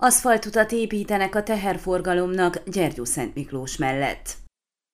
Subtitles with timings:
[0.00, 4.36] Aszfaltutat építenek a teherforgalomnak Gyergyó-Szent Miklós mellett.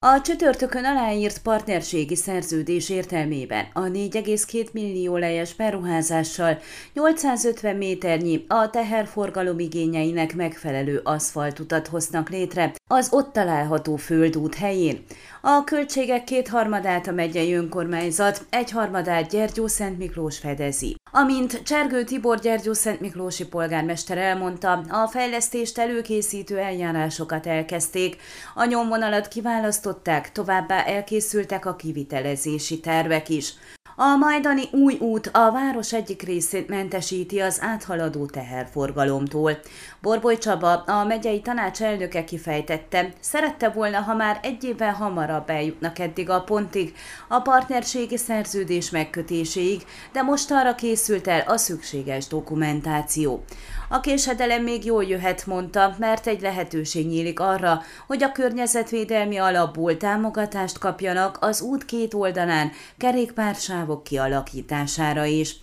[0.06, 6.58] A csütörtökön aláírt partnerségi szerződés értelmében a 4,2 millió lejes beruházással
[6.94, 15.02] 850 méternyi a teherforgalom igényeinek megfelelő aszfaltutat hoznak létre az ott található földút helyén.
[15.40, 20.96] A költségek kétharmadát a megyei önkormányzat, egyharmadát Gyergyó Szent Miklós fedezi.
[21.16, 28.16] Amint Csergő Tibor Gyergyó Szent Miklósi polgármester elmondta, a fejlesztést előkészítő eljárásokat elkezdték,
[28.54, 33.54] a nyomvonalat kiválasztották, továbbá elkészültek a kivitelezési tervek is.
[33.96, 39.58] A majdani új út a város egyik részét mentesíti az áthaladó teherforgalomtól.
[40.00, 45.98] Borboly Csaba, a megyei tanács elnöke kifejtette, szerette volna, ha már egy évvel hamarabb eljutnak
[45.98, 46.94] eddig a pontig,
[47.28, 49.82] a partnerségi szerződés megkötéséig,
[50.12, 53.44] de most arra készült el a szükséges dokumentáció.
[53.88, 59.96] A késedelem még jól jöhet, mondta, mert egy lehetőség nyílik arra, hogy a környezetvédelmi alapból
[59.96, 65.56] támogatást kapjanak az út két oldalán kerékpársávok kialakítására is.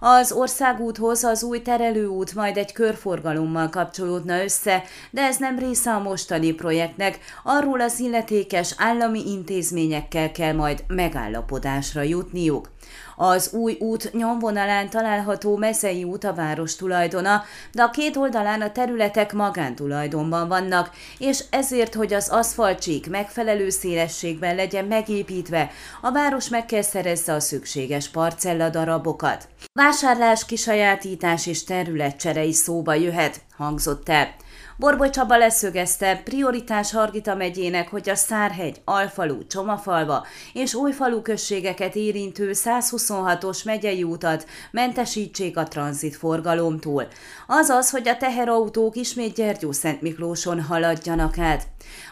[0.00, 6.02] Az országúthoz az új terelőút majd egy körforgalommal kapcsolódna össze, de ez nem része a
[6.02, 12.70] mostani projektnek, arról az illetékes állami intézményekkel kell majd megállapodásra jutniuk.
[13.16, 18.72] Az új út nyomvonalán található mezei út a város tulajdona, de a két oldalán a
[18.72, 26.66] területek magántulajdonban vannak, és ezért, hogy az aszfaltcsík megfelelő szélességben legyen megépítve, a város meg
[26.66, 29.48] kell szerezze a szükséges parcella darabokat.
[29.72, 34.34] Vásárlás, kisajátítás és területcsere is szóba jöhet, hangzott el.
[34.78, 42.50] Borboly Csaba leszögezte, prioritás Hargita megyének, hogy a Szárhegy, Alfalu, Csomafalva és Újfalu községeket érintő
[42.54, 47.08] 126-os megyei utat mentesítsék a tranzit forgalomtól.
[47.46, 51.66] Azaz, hogy a teherautók ismét Gyergyó-Szent Miklóson haladjanak át.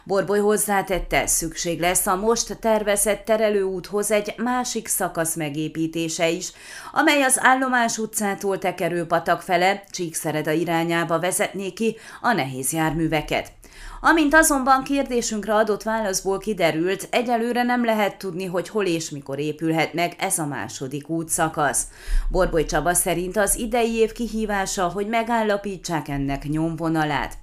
[0.05, 6.53] Borboly hozzátette, szükség lesz a most tervezett terelőúthoz egy másik szakasz megépítése is,
[6.93, 13.53] amely az Állomás utcától tekerőpatak fele Csíkszereda irányába vezetné ki a nehéz járműveket.
[14.01, 19.95] Amint azonban kérdésünkre adott válaszból kiderült, egyelőre nem lehet tudni, hogy hol és mikor épülhet
[19.95, 21.87] meg ez a második útszakasz.
[22.31, 27.39] Borboly Csaba szerint az idei év kihívása, hogy megállapítsák ennek nyomvonalát.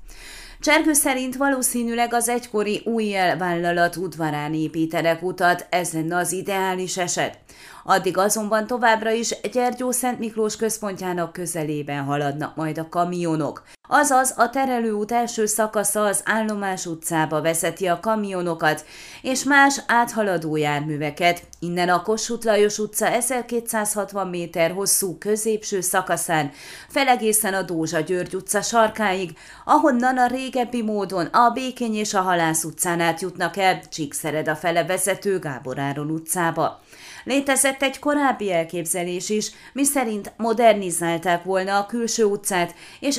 [0.60, 7.38] Csergő szerint valószínűleg az egykori új vállalat udvarán építenek utat, ez lenne az ideális eset.
[7.84, 13.64] Addig azonban továbbra is Gyergyó Szent Miklós központjának közelében haladnak majd a kamionok.
[13.96, 18.86] Azaz a terelőút első szakasza az Állomás utcába vezeti a kamionokat
[19.22, 21.44] és más áthaladó járműveket.
[21.60, 26.52] Innen a Kossuth Lajos utca 1260 méter hosszú középső szakaszán
[26.90, 32.64] felegészen a Dózsa György utca sarkáig, ahonnan a régebbi módon a Békény és a Halász
[32.64, 36.82] utcán át jutnak el Csíkszereda fele vezető Gábor Áron utcába.
[37.24, 43.16] Létezett egy korábbi elképzelés is, miszerint modernizálták volna a külső utcát, és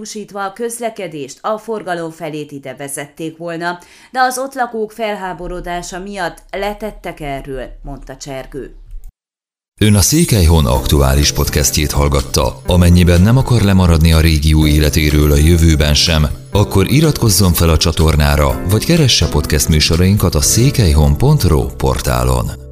[0.00, 3.78] egyirányúsítva a közlekedést a forgalom felét ide vezették volna,
[4.12, 8.74] de az ott lakók felháborodása miatt letettek erről, mondta Csergő.
[9.80, 12.60] Ön a Székelyhon aktuális podcastjét hallgatta.
[12.66, 18.62] Amennyiben nem akar lemaradni a régió életéről a jövőben sem, akkor iratkozzon fel a csatornára,
[18.68, 22.69] vagy keresse podcast műsorainkat a székelyhon.pro portálon.